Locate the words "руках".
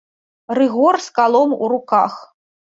1.75-2.13